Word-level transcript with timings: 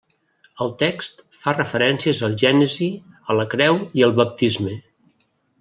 El 0.63 0.71
text 0.79 1.19
fa 1.43 1.53
referències 1.57 2.23
al 2.29 2.35
Gènesi, 2.45 2.89
a 3.35 3.39
la 3.41 3.47
creu 3.55 3.81
i 4.01 4.09
al 4.09 4.19
baptisme. 4.25 4.79